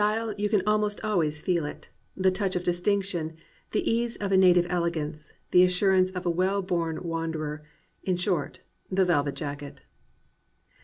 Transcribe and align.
AN 0.01 0.17
ADVENTURER 0.17 0.35
you 0.39 0.49
can 0.49 0.63
almost 0.65 0.99
always 1.05 1.43
feel 1.43 1.63
it,— 1.63 1.87
the 2.17 2.31
touch 2.31 2.55
of 2.55 2.63
dis 2.63 2.81
tinction, 2.81 3.35
the 3.71 3.87
ease 3.87 4.15
of 4.15 4.31
a 4.31 4.35
native 4.35 4.65
elegance, 4.67 5.31
the 5.51 5.61
assur 5.63 5.91
ance 5.93 6.09
of 6.09 6.25
a 6.25 6.29
well 6.31 6.63
born 6.63 7.03
wanderer,— 7.03 7.61
in 8.03 8.17
short, 8.17 8.61
the 8.89 9.05
velvet 9.05 9.35
jacket. 9.35 9.81